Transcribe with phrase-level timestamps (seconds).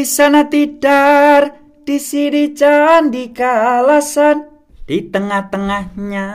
[0.00, 4.48] Di sana tidar, di sini candi kalasan.
[4.88, 6.28] Di tengah-tengahnya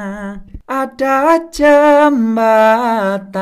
[0.69, 3.33] ada jembatan.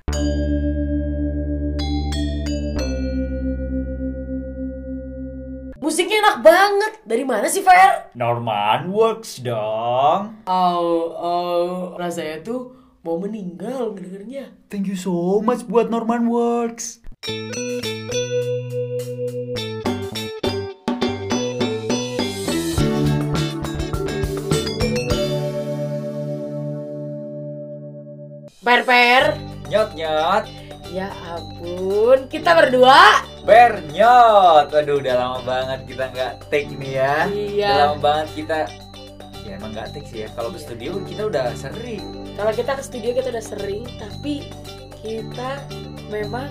[5.84, 6.92] Musiknya enak banget.
[7.04, 8.08] Dari mana sih, Fer?
[8.16, 10.40] Norman Works dong.
[10.48, 12.72] Oh, oh, rasanya tuh
[13.04, 14.48] mau meninggal ngedengernya.
[14.72, 17.04] Thank you so much buat Norman Works.
[28.64, 29.36] Per, per.
[29.68, 30.44] Nyot nyot.
[30.88, 33.33] Ya ampun, kita berdua.
[33.44, 34.66] Bernyot.
[34.68, 37.16] Waduh udah lama banget kita nggak take nih ya.
[37.28, 37.68] Iya.
[37.68, 38.58] Udah lama banget kita
[39.44, 40.28] ya emang nggak take sih ya.
[40.32, 40.64] Kalau ke Iya.
[40.64, 42.04] studio kita udah sering.
[42.34, 44.48] Kalau kita ke studio kita udah sering, tapi
[44.98, 45.60] kita
[46.08, 46.48] memang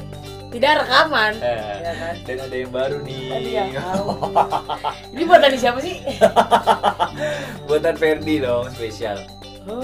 [0.47, 1.33] tidak rekaman.
[1.41, 2.15] Eh, Ya kan?
[2.23, 3.25] Dan ada yang baru nih.
[3.33, 4.31] Aduh, ya ampun.
[5.11, 5.97] Ini buat tadi siapa sih?
[7.67, 9.17] Buatan Ferdi dong spesial.
[9.65, 9.81] Oh,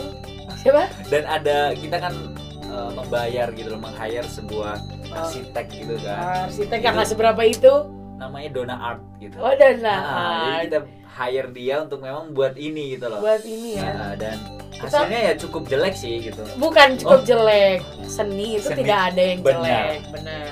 [0.56, 0.86] siapa?
[1.10, 2.14] Dan ada kita kan
[2.62, 4.99] eh, membayar gitu loh, meng-hire sebuah Oh.
[5.12, 6.46] Arsitek gitu kan.
[6.46, 7.74] Arsitek yang nggak seberapa itu.
[8.16, 9.36] Namanya Dona Art gitu.
[9.38, 10.80] Oh, dan Nah, nah, jadi kita
[11.10, 13.20] hire dia untuk memang buat ini gitu loh.
[13.20, 13.90] buat ini ya.
[13.90, 14.36] Nah, dan
[14.74, 16.44] hasilnya ya cukup jelek sih gitu.
[16.56, 17.26] Bukan cukup Oh.
[17.26, 17.80] jelek.
[18.06, 18.80] Seni itu Seni.
[18.82, 19.60] tidak ada yang Benar.
[19.60, 20.48] jelek, benar.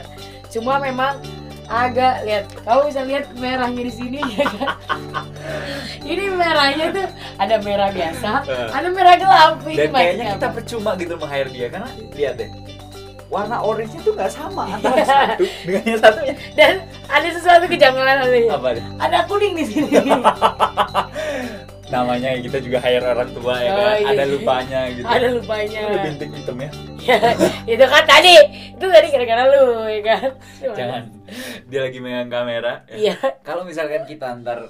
[0.48, 1.14] Cuma memang
[1.68, 4.72] agak lihat kamu bisa lihat merahnya di sini ya kan
[6.02, 8.70] ini merahnya tuh ada merah biasa Eh.
[8.72, 12.50] ada merah gelap Dan kayaknya kita percuma gitu meng-hire dia karena lihat deh.
[13.28, 16.36] Warna orange itu nggak sama antara satu dengan yang satunya.
[16.54, 16.74] dan
[17.06, 18.84] ada sesuatu kejanggalan ada Apa deh?
[18.98, 19.92] ada kuning di sini
[21.88, 23.96] Namanya kita juga hire orang tua ya Oh, kan.
[23.96, 24.08] iya.
[24.12, 25.08] Ada lupanya gitu.
[25.08, 26.72] ada lupanya Ada bintik hitam ya.
[27.08, 27.16] Ya,
[27.66, 28.36] itu kan tadi
[28.70, 30.30] itu tadi gara-gara lu ya kan
[30.70, 31.04] Jangan.
[31.66, 32.84] Dia lagi megang kamera.
[32.86, 32.96] ya.
[32.98, 34.68] iya Kalau misalkan kita ntar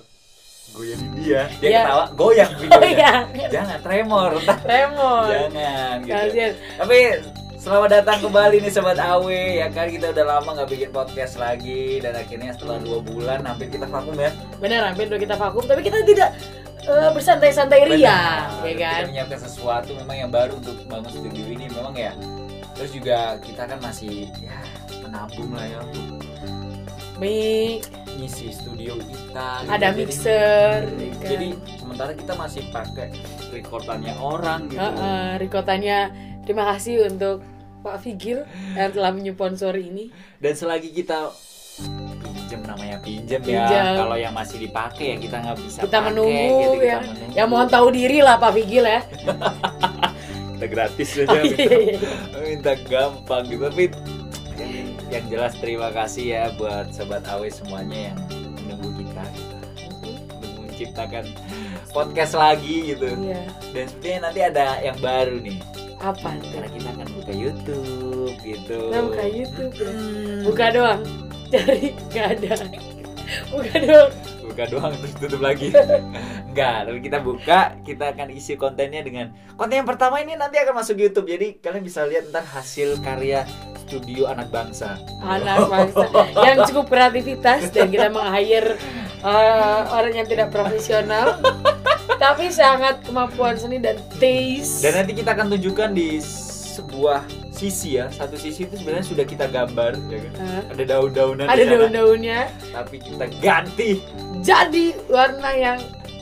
[0.69, 1.81] goyangin dia, dia Iya.
[1.83, 3.11] ketawa, goyang oh videonya.
[3.33, 6.13] iya Jangan tremor, ntar lemon jangan gitu.
[6.13, 6.97] kasian Tapi
[7.67, 11.99] selamat datang kembali nih sobat Awe ya kan kita udah lama nggak bikin podcast lagi
[11.99, 14.31] dan akhirnya setelah dua bulan hampir kita vakum ya.
[14.63, 16.31] bener hampir udah kita vakum tapi kita tidak
[16.87, 18.63] eh, bersantai-santai ria Benar.
[18.63, 22.15] ya kan Kita menyiapkan sesuatu memang yang baru untuk bangun studio ini memang ya.
[22.71, 24.57] Terus juga kita kan masih ya
[25.03, 26.23] menabung lah ya untuk
[27.19, 27.83] mic
[28.15, 29.49] ngisi studio kita.
[29.67, 29.75] gitu.
[29.75, 31.29] ada Jadi- mixer ya kan?
[31.35, 33.11] Jadi sementara kita masih pakai
[33.51, 34.79] recordannya orang gitu.
[34.79, 36.15] Heeh, Rikotanya
[36.47, 37.43] terima kasih untuk
[37.77, 38.43] Pak Vigil
[38.73, 40.05] yang telah menyponsori ini.
[40.37, 41.29] Dan selagi kita
[42.25, 43.63] pinjem namanya pinjem ya.
[43.63, 43.93] Pinjam.
[43.97, 46.97] Kalau yang masih dipakai ya kita nggak bisa Kita pakai, menunggu gitu, kita ya.
[46.99, 47.33] menunggu.
[47.33, 49.01] Ya mohon tahu diri lah Pak Vigil ya.
[50.57, 52.41] kita gratis aja Oh, iya, minta, iya, iya.
[52.49, 53.83] minta gampang gitu tapi
[54.57, 54.73] yang,
[55.13, 58.17] yang jelas terima kasih ya buat sobat awe semuanya yang
[58.65, 59.21] menunggu kita
[60.57, 61.29] menciptakan
[61.93, 63.45] podcast lagi gitu Iya.
[63.69, 65.57] dan sepertinya nanti ada yang baru nih
[65.97, 66.49] Apa tuh?
[66.53, 69.89] karena kita akan buka YouTube gitu Kita buka YouTube ya.
[69.89, 70.39] Hmm.
[70.45, 71.01] Buka doang.
[71.51, 72.53] Cari nggak ada.
[73.49, 74.11] Buka doang.
[74.47, 75.69] buka doang terus tutup lagi
[76.49, 80.81] enggak tapi kita buka kita akan isi kontennya dengan konten yang pertama ini nanti akan
[80.81, 83.45] masuk YouTube jadi kalian bisa lihat ntar hasil karya
[83.85, 86.09] studio anak bangsa Anak bangsa
[86.41, 88.81] yang cukup kreativitas dan kita meng-hire
[89.21, 91.37] eh, orang yang tidak profesional
[92.15, 94.79] tapi sangat kemampuan seni dan taste.
[94.79, 96.23] dan nanti kita akan tunjukkan di
[96.77, 98.07] sebuah sisi ya.
[98.13, 100.33] Satu sisi itu sebenarnya sudah kita gambar ya kan?
[100.39, 100.63] Hah?
[100.71, 102.39] ada daun-daunan di ada daun-daunnya.
[102.71, 103.99] Tapi kita ganti.
[104.45, 105.79] Jadi warna yang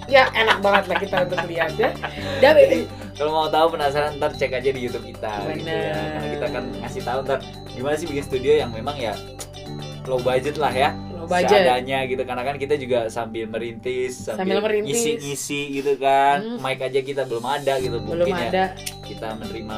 [0.08, 1.92] ya enak banget lah kita untuk lihat ya.
[2.40, 2.80] Dan jadi
[3.16, 5.96] kalau mau tahu penasaran ntar cek aja di YouTube kita gitu ya.
[5.96, 7.40] Karena kita akan ngasih tahu ntar
[7.76, 9.14] gimana sih bikin studio yang memang ya
[10.08, 10.96] low budget lah ya
[11.28, 11.50] budget.
[11.52, 14.92] seadanya gitu karena kan kita juga sambil merintis Sambil merintis.
[14.92, 16.60] ngisi-ngisi gitu kan Hmm.
[16.60, 18.66] mic aja kita belum ada gitu Belum mungkin ya ada
[19.02, 19.78] kita menerima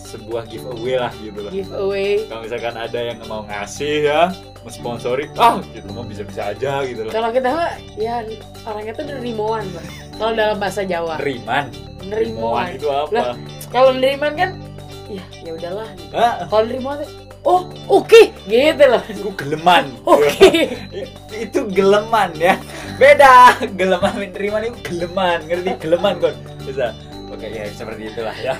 [0.00, 2.26] sebuah giveaway lah gitu loh giveaway.
[2.26, 4.22] kalau misalkan ada yang mau ngasih ya
[4.60, 8.26] mensponsori ah gitu mau bisa-bisa aja gitu loh Kalau kita mah ya
[8.62, 9.86] orangnya tuh nerimuan lah.
[10.12, 11.72] Kalau dalam bahasa Jawa, neriman
[12.02, 12.74] nerimuan.
[12.74, 13.38] itu apa.
[13.70, 14.50] Kalau neriman kan
[15.08, 15.88] ya ya udahlah.
[16.12, 17.08] ah Kalau nerimuan tuh
[17.44, 18.20] oh oke.
[18.46, 19.02] Gitu loh.
[19.08, 19.84] itu geleman.
[20.04, 20.76] Oke.
[21.44, 22.56] itu geleman ya.
[22.96, 23.56] Beda.
[23.76, 25.38] Geleman neriman itu geleman.
[25.48, 25.70] Ngerti?
[25.80, 26.34] Geleman kon
[26.64, 26.92] bisa
[27.40, 28.54] oke ya seperti itulah ya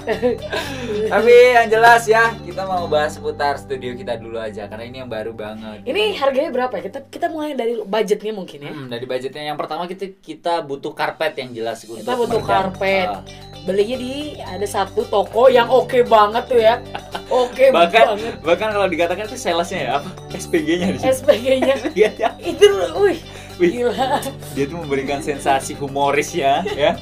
[1.13, 5.11] tapi yang jelas ya kita mau bahas seputar studio kita dulu aja karena ini yang
[5.11, 6.83] baru banget Ini harganya berapa ya?
[6.83, 8.73] Kita kita mulai dari budgetnya mungkin ya.
[8.73, 12.49] Hmm, dari budgetnya yang pertama kita kita butuh karpet yang jelas untuk Kita butuh meredam.
[12.73, 13.09] karpet.
[13.11, 13.23] Ah,
[13.61, 16.81] Belinya di ada satu toko yang oke banget tuh ya.
[17.29, 18.33] Oke bahkan banget.
[18.41, 21.13] bahkan kalau dikatakan itu salesnya ya apa SPG-nya di situ.
[21.15, 22.31] SPG-nya Iya, ya.
[22.41, 22.65] itu
[22.97, 23.21] wih
[23.61, 24.25] Wih, gila.
[24.57, 26.97] dia tuh memberikan sensasi humoris ya, ya.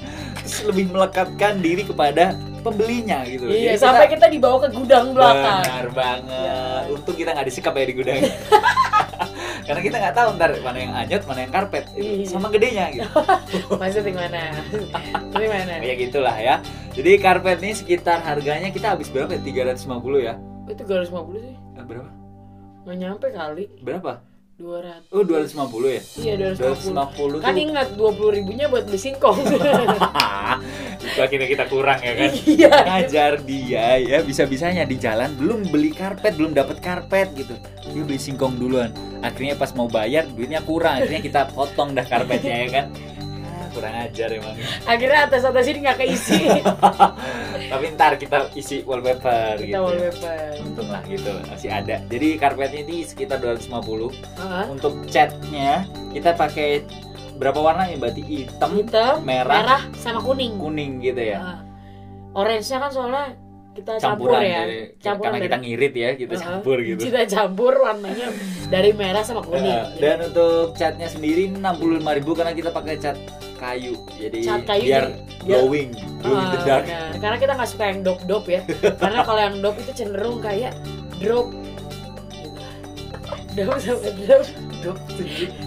[0.69, 3.49] Lebih melekatkan diri kepada pembelinya gitu.
[3.49, 5.62] Iya, Jadi sampai kita dibawa ke gudang belakang.
[5.65, 6.47] Benar banget.
[6.49, 6.61] Ya.
[6.93, 8.19] Untung kita nggak disekap ya di gudang.
[9.69, 11.85] Karena kita nggak tahu ntar mana yang anyut, mana yang karpet.
[11.93, 12.25] Iya.
[12.25, 13.09] sama gedenya gitu.
[13.81, 14.39] Maksudnya gimana?
[15.37, 15.75] Ini mana?
[15.85, 16.55] ya gitulah ya.
[16.97, 19.41] Jadi karpet ini sekitar harganya kita habis berapa ya?
[19.45, 20.35] 350 ya?
[20.69, 21.55] Itu 250 sih.
[21.77, 22.11] Eh, berapa?
[22.89, 23.65] Nggak nyampe kali.
[23.85, 24.12] Berapa?
[24.59, 25.15] 200.
[25.15, 26.03] Oh 250 ya?
[26.19, 27.39] Iya 250.
[27.39, 29.39] 250 Kan tuh ingat 20 ribunya buat beli singkong.
[30.99, 32.31] itu akhirnya kita kurang ya kan?
[32.35, 32.75] Iya.
[32.85, 37.55] ngajar dia ya bisa-bisanya di jalan belum beli karpet belum dapat karpet gitu
[37.91, 38.91] dia beli singkong duluan
[39.23, 42.85] akhirnya pas mau bayar duitnya kurang akhirnya kita potong dah karpetnya ya kan
[43.79, 46.43] kurang ajar emang Akhirnya atas atas ini nggak keisi.
[47.69, 50.51] tapi ntar kita isi wallpaper Kita gitu wallpaper.
[50.61, 54.65] untung lah gitu masih ada jadi karpetnya ini sekitar 250 Hah?
[54.67, 56.83] untuk catnya kita pakai
[57.35, 60.57] berapa warna ya berarti hitam Hitam, merah, merah sama kuning.
[60.57, 61.61] kuning gitu ya Nah,
[62.35, 63.25] Orange-nya kan soalnya
[63.73, 64.67] kita campur ya.
[64.67, 66.43] dari, Campuran karena dari- kita ngirit ya kita Heeh.
[66.43, 68.27] campur gitu Kita campur warnanya
[68.67, 69.71] dari merah sama kuning.
[69.71, 71.63] Uh, dan untuk catnya sendiri 65.000
[72.35, 73.17] karena kita pakai cat
[73.59, 73.95] kayu.
[74.15, 75.05] Jadi Cat kayu biar
[75.41, 76.85] glowing, glow in the Ah, dark.
[76.85, 77.13] benar.
[77.19, 78.61] Karena kita nggak suka yang dop dop ya.
[78.95, 80.73] Karena kalau yang dop itu cenderung kayak
[81.19, 81.51] drop.
[83.53, 84.47] Dop sama drop.
[84.79, 84.99] Drop,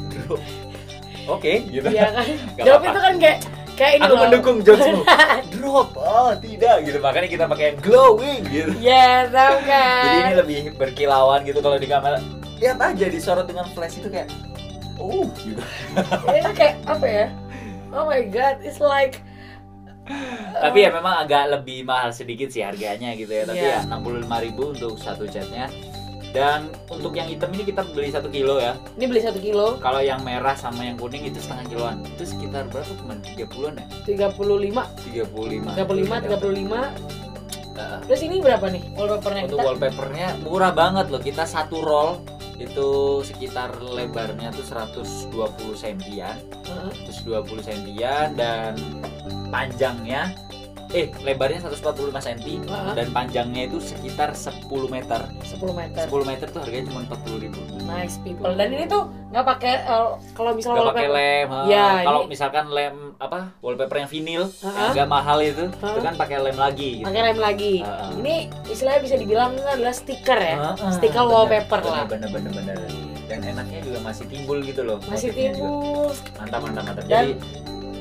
[0.10, 0.42] drop.
[1.28, 1.86] Oke, gitu.
[1.86, 2.26] Iya kan?
[2.56, 2.90] Gak Drop apa-apa.
[2.90, 3.38] itu kan kayak
[3.72, 4.22] kayak ini Aku loh.
[4.24, 5.02] mendukung jokesmu.
[5.54, 6.98] Drop, oh tidak gitu.
[6.98, 8.72] Makanya kita pakai glowing gitu.
[8.80, 10.02] Ya, tahu kan.
[10.02, 12.18] Jadi ini lebih berkilauan gitu kalau di kamera.
[12.58, 14.32] Lihat aja disorot dengan flash itu kayak
[14.96, 15.62] uh gitu.
[16.26, 17.26] Ini kayak apa ya?
[17.92, 19.20] Oh my god, it's like
[20.52, 23.44] Tapi ya memang agak lebih mahal sedikit sih harganya gitu ya.
[23.46, 23.80] Tapi Iya.
[23.80, 25.70] ya 65.000 untuk satu catnya.
[26.32, 28.80] Dan untuk yang hitam ini kita beli satu kilo ya.
[28.96, 31.96] ini beli satu kilo Kalau yang merah sama yang kuning itu setengah kiloan.
[32.08, 33.20] Itu sekitar berapa teman?
[33.20, 33.86] 30-an ya?
[34.08, 34.80] 35
[35.12, 35.76] 35.
[35.76, 37.12] 35 35
[37.72, 38.00] Heeh.
[38.04, 41.20] terus ini berapa nih wallpapernya Untuk kita wallpapernya murah banget loh.
[41.20, 42.12] Kita satu roll
[42.58, 46.36] itu sekitar lebarnya tuh 120 sentian,
[46.68, 46.92] Heeh.
[47.08, 48.74] 120 sentian dan
[49.52, 50.32] panjangnya
[50.92, 52.94] eh lebarnya 145 cm Heeh.
[52.94, 55.24] dan panjangnya itu sekitar 10 meter.
[55.42, 57.60] 10 meter 10 meter tuh harganya cuma 40.000 ribu.
[57.82, 61.50] nice people dan ini tuh nggak pakai eh, kalau misalnya Gak pakai lem.
[61.66, 65.88] Ya, Kalau ini- misalkan lem apa wallpaper yang vinil yang agak mahal itu, Ha.
[65.90, 66.92] itu kan pakai lem lagi.
[66.98, 67.06] Gitu.
[67.06, 68.10] pakai lem lagi Heeh.
[68.18, 68.36] ini
[68.66, 72.76] istilahnya bisa dibilang adalah stiker ya Ha-ha, stiker bener, wallpaper bener, lah Bener bener bener.
[73.26, 75.00] Dan enaknya juga masih timbul gitu loh.
[75.06, 75.40] masih juga.
[75.42, 77.04] timbul Mantap mantap mantap.
[77.06, 77.32] Dan- Jadi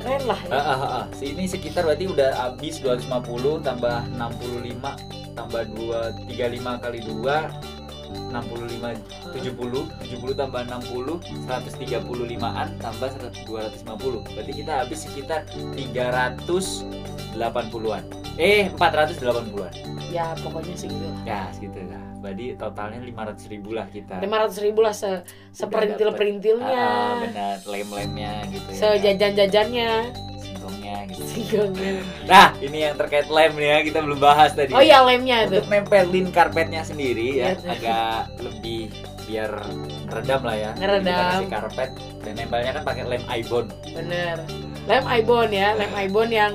[0.00, 0.56] keren lah ya.
[0.56, 1.06] ah, ah, ah, ah.
[1.20, 8.98] ini sekitar berarti udah habis 250 tambah 65 tambah 2 35 kali 2 65
[9.30, 13.10] 70 70 tambah 60 135-an tambah
[13.46, 15.46] 250 berarti kita habis sekitar
[15.78, 19.72] 380-an eh 480-an
[20.10, 22.00] ya pokoknya segitu ya segitu lah.
[22.20, 24.20] Berarti totalnya 500 ribu lah kita.
[24.20, 28.76] 500 ribu lah se seperintil perintilnya Ah, benar lem-lemnya gitu ya.
[28.76, 29.90] Sejajan jajannya
[30.36, 31.22] singkongnya gitu.
[31.24, 31.92] Singkongnya
[32.26, 34.72] nah ini yang terkait lem ya kita belum bahas tadi.
[34.72, 35.60] Oh iya lemnya itu.
[35.60, 37.72] Untuk nempelin karpetnya sendiri ya Iya.
[37.72, 38.92] agak lebih
[39.24, 39.50] biar
[40.04, 40.70] meredam lah ya.
[40.76, 41.06] Ngeredam.
[41.06, 43.64] Jadi kita kasih karpet dan nempelnya kan pakai lem ibon.
[43.94, 44.36] Bener
[44.84, 46.52] lem ibon ya lem ibon yang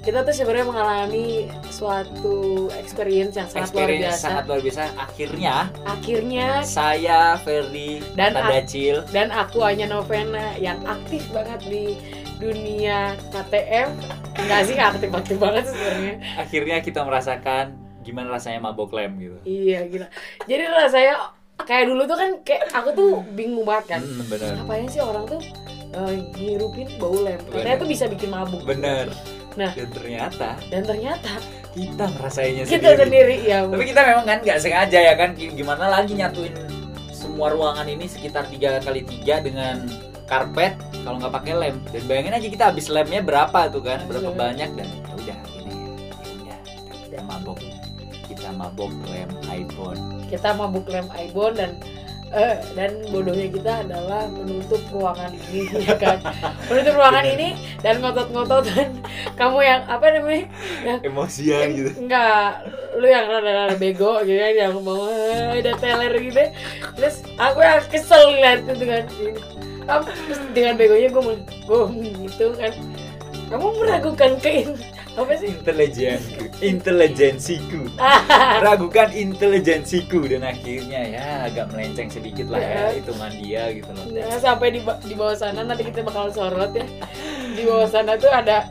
[0.00, 1.26] kita tuh sebenarnya mengalami
[1.68, 2.36] suatu
[2.74, 4.24] experience yang sangat luar experience biasa.
[4.24, 4.82] sangat luar biasa.
[4.96, 5.54] Akhirnya
[5.84, 11.84] akhirnya saya Ferdi Dan dan ak- Dacil dan aku hanya Novena yang aktif banget di
[12.36, 13.88] dunia KTM
[14.40, 16.14] enggak sih aktif aktif banget sebenarnya.
[16.38, 19.36] Akhirnya kita merasakan gimana rasanya mabok lem gitu.
[19.44, 20.08] Iya gila.
[20.48, 21.14] Jadi rasanya
[21.60, 24.00] kayak dulu tuh kan kayak aku tuh bingung banget kan.
[24.00, 25.40] Hmm, bener ngapain sih orang tuh
[25.92, 27.36] eh, ngirupin bau lem?
[27.44, 27.76] Katanya Bener.
[27.76, 28.64] tuh bisa bikin mabuk.
[28.64, 29.12] Bener
[29.58, 29.74] Nah.
[29.74, 31.32] dan ternyata dan ternyata
[31.74, 33.02] kita ngerasainnya kita sendiri.
[33.02, 36.54] sendiri ya tapi kita memang kan nggak sengaja ya kan gimana lagi nyatuin
[37.10, 39.90] semua ruangan ini sekitar tiga kali tiga dengan
[40.30, 41.76] karpet kalau nggak pakai lem.
[41.90, 44.38] Dan bayangin aja kita habis lemnya berapa tuh kan berapa Iya.
[44.38, 45.74] banyak dan ya udah ini
[46.46, 47.58] ya udah kita, mabok.
[48.30, 50.00] Kita mabok lem iPhone.
[50.30, 51.70] Kita mabuk lem ibon dan
[52.30, 56.18] eh, dan bodohnya kita adalah menutup ruangan ini ya kan?
[56.70, 57.48] Menutup ruangan ini
[57.82, 58.88] dan ngotot-ngototan
[59.34, 60.44] kamu yang apa namanya?
[60.86, 61.90] Yang emosian gitu.
[61.98, 66.42] enggak lu yang rada-rada bego gitu kan yang mau "Eh, ada teler gitu.
[66.98, 69.04] Terus aku yang kesel lihat itu kan.
[70.26, 71.34] Terus dengan begonya gue mau
[71.66, 71.82] gue
[72.28, 72.72] gitu kan.
[73.50, 74.78] Kamu meragukan kein
[75.18, 75.50] apa sih?
[75.50, 76.20] Intelijen
[76.62, 77.82] intelijensiku.
[78.62, 80.22] Ragukan intelijensiku.
[80.30, 84.04] Dan akhirnya ya agak melenceng sedikit lah ya hitungan dia gitu loh.
[84.14, 86.86] Nah, sampai di, di bawah sana nanti kita bakal sorot ya.
[87.56, 88.70] Di bawah sana tuh ada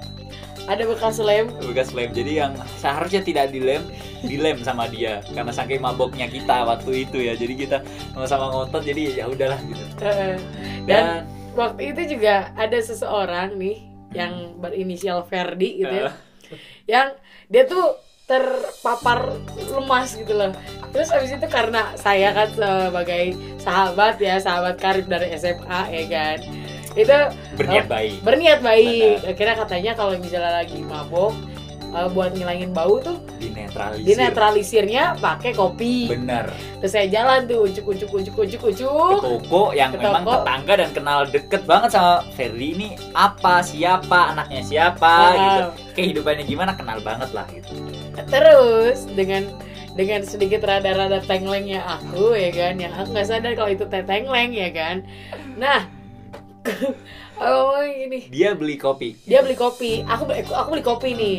[0.69, 1.51] ada bekas lem.
[1.59, 2.13] Bekas lem.
[2.15, 3.83] Jadi yang seharusnya tidak dilem
[4.23, 5.19] dilem sama dia.
[5.35, 7.33] Karena saking maboknya kita waktu itu ya.
[7.35, 7.83] Jadi kita
[8.15, 9.83] sama-sama ngotot jadi ya udahlah gitu.
[10.07, 10.37] Eh,
[10.87, 11.27] dan
[11.57, 16.13] waktu itu juga ada seseorang nih yang berinisial Ferdi gitu ya.
[16.85, 17.13] Yang
[17.47, 17.97] dia tuh
[18.29, 20.53] terpapar lemas gitu loh.
[20.93, 26.37] Terus abis itu karena saya kan sebagai sahabat ya sahabat karib dari SMA ya kan.
[26.93, 27.17] Itu
[27.57, 28.13] berniat Oh, baik.
[28.21, 29.25] berniat baik.
[29.25, 31.33] Akhirnya katanya kalau misalnya lagi mabok
[31.89, 34.05] eh, buat ngilangin bau tuh dinetralisir.
[34.05, 36.09] dinetralisirnya pakai kopi.
[36.09, 40.23] Benar terus saya jalan tuh ucuk ucuk ucuk ucuk ke ucuk toko yang Ke memang
[40.23, 40.33] toko.
[40.39, 43.59] tetangga dan kenal deket banget sama Ferdi ini apa?
[43.59, 44.31] Siapa?
[44.31, 45.11] Anaknya siapa?
[45.11, 45.33] Ah.
[45.35, 45.63] gitu.
[45.99, 46.71] Kehidupannya gimana?
[46.73, 47.73] Kenal banget lah gitu.
[48.31, 49.43] Terus dengan
[49.97, 54.55] dengan sedikit rada-rada tenglengnya aku ya kan yang aku nggak sadar kalau itu teh tengleng
[54.55, 55.03] ya kan.
[55.59, 55.83] Nah
[57.39, 59.15] ngomong gini dia beli kopi.
[59.27, 60.03] Dia beli kopi.
[60.07, 61.37] Aku beli, aku beli kopi nih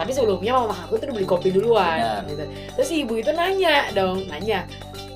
[0.00, 2.30] tapi sebelumnya mama aku tuh udah beli kopi duluan Benar.
[2.32, 2.44] gitu.
[2.72, 4.64] terus si ibu itu nanya dong nanya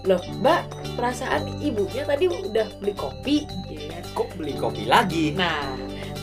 [0.05, 3.37] loh mbak perasaan ibunya tadi udah beli kopi?
[3.67, 4.03] Gitu kan.
[4.15, 5.35] Kok beli kopi lagi?
[5.35, 5.75] Nah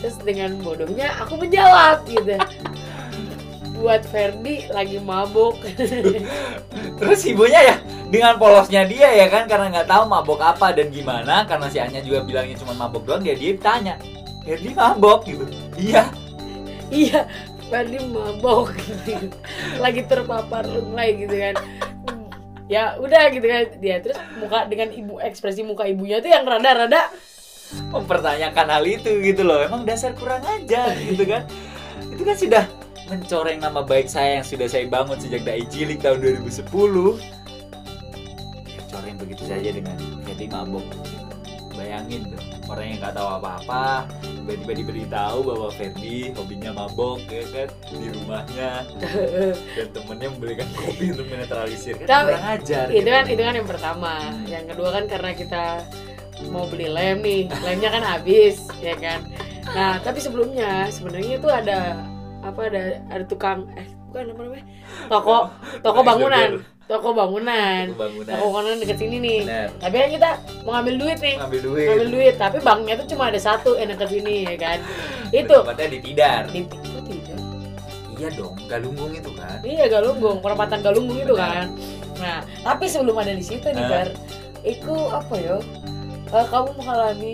[0.02, 2.34] terus dengan bodohnya aku menjawab gitu.
[3.78, 5.58] Buat Ferdi lagi mabuk
[7.02, 7.76] terus ibunya ya
[8.14, 11.98] dengan polosnya dia ya kan karena nggak tahu mabok apa dan gimana karena si Anya
[11.98, 13.98] juga bilangnya cuma mabok doang dia dia tanya
[14.46, 15.26] Ferdi mabok?
[15.26, 15.44] Gitu.
[15.78, 16.06] Iya.
[16.92, 17.24] Iya
[17.72, 19.32] Ferdi mabok gitu.
[19.80, 21.56] lagi terpapar lunglai gitu kan.
[22.68, 23.72] Ya udah gitu kan.
[23.80, 27.08] Dia terus muka dengan ibu ekspresi muka ibunya tuh yang rada-rada
[27.88, 29.64] mempertanyakan hal itu gitu loh.
[29.64, 31.48] Emang dasar kurang ajar gitu kan.
[32.12, 32.64] Itu kan sudah
[33.08, 36.68] mencoreng nama baik saya yang sudah saya bangun sejak dari cilik tahun 2010
[38.68, 40.84] ya, coreng begitu saja dengan jadi mabok.
[40.92, 41.31] gitu.
[41.74, 43.84] Bayangin tuh orang yang nggak tahu apa-apa
[44.42, 48.70] tiba-tiba diberitahu bahwa Ferdi hobinya mabok ya kan di rumahnya.
[49.78, 51.94] Dan temennya membelikan kopi untuk menetralisir.
[52.02, 53.10] Kan Tapi, kurang ajar itu gitu.
[53.10, 54.14] kan itu kan yang pertama.
[54.50, 55.64] Yang kedua kan karena kita
[56.50, 57.42] mau beli lem nih.
[57.62, 59.20] Lemnya kan habis ya kan.
[59.70, 62.02] Nah tapi sebelumnya sebenarnya itu ada
[62.42, 64.64] apa ada ada tukang eh bukan apa namanya?
[65.06, 65.38] Toko
[65.86, 66.50] toko bangunan
[66.90, 67.84] toko bangunan.
[67.90, 68.34] Itu bangunan.
[68.36, 69.40] Toko bangunan deket sini nih.
[69.46, 70.30] Benar tapi kan kita
[70.66, 71.36] mau ngambil duit nih.
[71.38, 71.86] Ngambil duit.
[71.88, 74.78] Ngambil duit tapi banknya tuh cuma ada satu yang deket sini ya kan?
[75.40, 75.56] Itu.
[75.62, 76.42] Tempatnya di Tidar.
[76.50, 77.42] Di kok tidak
[78.22, 79.58] iya dong Galunggung itu kan?
[79.66, 81.74] Iya Galunggung, perempatan Galunggung itu kan.
[82.22, 83.82] Nah, tapi sebelum ada di situ nih?
[83.82, 84.08] Bar,
[84.62, 85.58] itu apa ya?
[86.30, 87.32] Eh, kamu mengalami,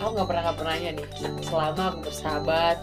[0.00, 1.06] aku nggak pernah nggak pernahnya nih.
[1.44, 2.76] Selama aku bersahabat,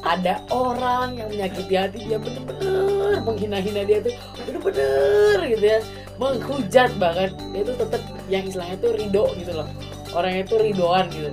[0.00, 4.14] ada orang yang menyakiti hati dia bener-bener menghina-hina dia tuh
[4.44, 5.80] bener-bener gitu ya.
[6.20, 9.68] Menghujat bahkan dia tuh tetap yang istilahnya tuh ridho gitu loh.
[10.12, 11.30] Orangnya tuh ridoan gitu.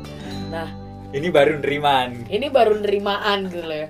[1.07, 2.27] Ini baru nerimaan.
[2.27, 3.89] ini baru nerimaan gitu loh ya.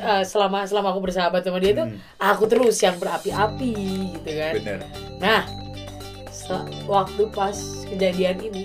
[0.00, 3.72] Eh, selama selama aku bersahabat sama dia tuh Hmm, aku terus yang berapi-api
[4.16, 4.54] gitu kan.
[4.56, 4.78] Bener.
[5.20, 5.44] Nah
[6.88, 7.54] waktu pas
[7.86, 8.64] kejadian ini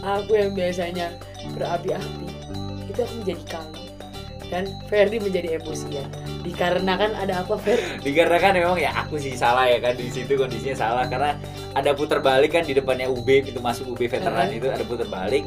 [0.00, 1.12] aku yang biasanya
[1.52, 2.28] berapi-api
[2.88, 3.79] itu aku menjadi kalem
[4.50, 6.10] dan Ferdi menjadi emosian
[6.42, 7.78] dikarenakan ada apa Fer?
[8.06, 11.04] Dikarenakan memang ya aku sih salah ya kan di situ kondisinya salah.
[11.06, 11.38] Karena
[11.72, 14.58] ada putar balik kan di depannya UB pintu masuk UB veteran Mhm.
[14.58, 15.44] itu ada putar balik.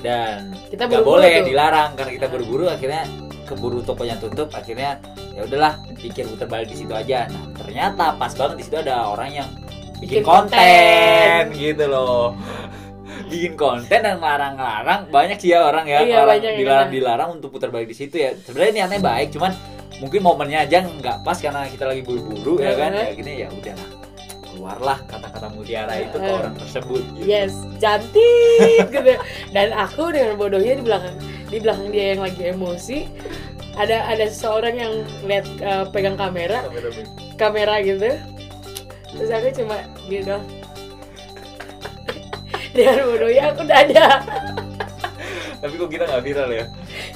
[0.00, 1.46] Dan kita nggak boleh tuh.
[1.48, 3.02] dilarang karena kita buru-buru akhirnya
[3.44, 5.00] keburu tokonya tutup akhirnya
[5.34, 7.26] ya udahlah pikir putar balik di situ aja.
[7.26, 9.48] Nah ternyata pas banget di situ ada orang yang
[9.98, 11.42] bikin, Bikin konten, konten.
[11.56, 12.36] gitu loh
[13.30, 17.90] bikin konten dan ngelarang-larang banyak sih ya orang ya Iya, orang dilarang-dilarang untuk putar balik
[17.90, 18.36] di situ ya.
[18.36, 19.52] Sebenarnya niatnya baik cuman
[20.02, 22.90] mungkin momennya aja nggak pas karena kita lagi buru-buru ya kan?
[22.92, 23.88] Ya gini ya udahlah
[24.54, 27.26] keluarlah kata-kata mutiara itu ke orang tersebut gitu.
[27.26, 27.52] yes
[27.82, 29.18] cantik gitu.
[29.50, 31.16] Dan aku dengan bodohnya di belakang
[31.50, 32.98] di belakang dia yang lagi emosi
[33.74, 34.92] ada ada seseorang yang
[35.26, 36.62] lihat eh, pegang kamera
[37.34, 38.14] kamera gitu.
[39.14, 39.76] Terus aku cuma
[40.06, 40.38] gitu
[42.74, 44.08] dengan bodohnya aku dada.
[45.64, 46.64] Tapi kok kita nggak viral ya?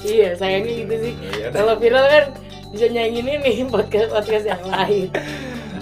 [0.00, 1.15] Iya sayangnya gitu sih.
[1.37, 1.59] Ya udah.
[1.59, 2.25] kalau viral kan
[2.73, 5.09] bisa nyanyiin ini podcast podcast yang lain.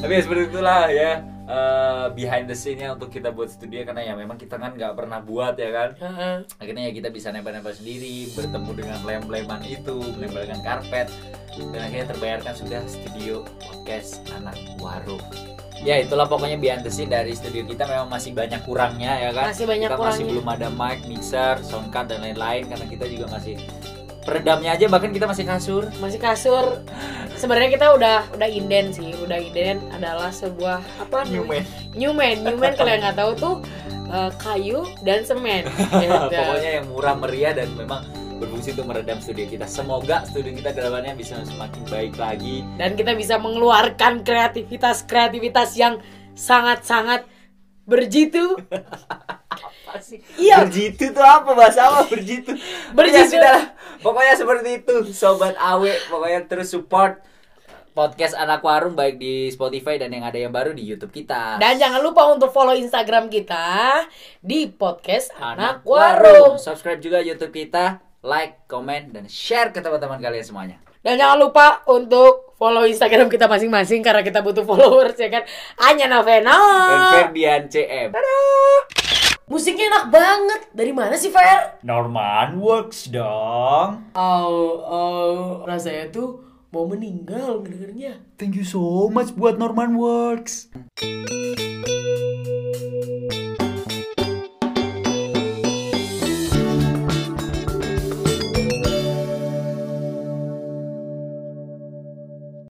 [0.02, 1.12] Tapi ya seperti itulah ya
[1.47, 5.23] eh, behind the scene-nya untuk kita buat studio karena ya memang kita kan nggak pernah
[5.23, 5.88] buat ya kan?
[6.59, 11.06] Akhirnya ya kita bisa nempel-nempel sendiri bertemu dengan lem-leman itu menempelkan karpet
[11.73, 15.23] dan akhirnya terbayarkan sudah studio podcast anak warung
[15.83, 17.85] ya itulah pokoknya behind the scene dari studio kita.
[17.85, 19.52] Memang masih banyak kurangnya ya kan?
[19.52, 20.30] Masih banyak kita masih kurangnya.
[20.33, 23.54] belum ada mic mixer sound card dan lain-lain karena kita juga masih
[24.25, 24.87] peredamnya aja.
[24.88, 25.83] Bahkan kita masih kasur.
[26.00, 26.64] Masih kasur.
[27.37, 29.12] Sebenarnya kita udah udah inden sih.
[29.21, 31.62] Udah inden adalah sebuah apa namanya?
[31.92, 33.54] Newman Newman kalau yang nggak tahu tuh
[34.11, 35.68] eh, kayu dan semen.
[36.02, 36.12] Gitu.
[36.33, 38.02] pokoknya yang murah meriah dan memang
[38.37, 42.93] berfungsi untuk meredam studio kita semoga studio kita ke depannya bisa semakin baik lagi dan
[42.95, 46.00] kita bisa mengeluarkan kreativitas kreativitas yang
[46.37, 47.25] sangat sangat
[47.88, 48.61] berjitu
[50.37, 50.69] Iya.
[50.69, 52.52] Berjitu tuh apa bahasa apa berjitu?
[52.93, 53.40] Berjitu.
[53.40, 53.62] Ya, lah.
[54.05, 55.88] Pokoknya seperti itu, sobat Awe.
[56.12, 57.25] Pokoknya terus support
[57.97, 61.57] podcast anak warung baik di Spotify dan yang ada yang baru di YouTube kita.
[61.57, 64.05] dan jangan lupa untuk follow Instagram kita
[64.45, 70.42] di podcast anak warung Subscribe juga YouTube kita, like, comment, dan share ke teman-teman kalian
[70.42, 70.76] semuanya.
[71.00, 75.47] dan jangan lupa untuk follow Instagram kita masing-masing karena kita butuh followers ya kan
[75.78, 76.99] Anya Novena Dan
[77.30, 78.11] Ferdian CM.
[79.47, 81.78] musiknya enak banget dari mana sih Fer?
[81.80, 84.11] Norman Works dong.
[84.12, 86.42] Oh, oh, rasanya tuh
[86.75, 88.18] mau meninggal ngedengernya.
[88.35, 90.75] Thank you so much buat Norman Works.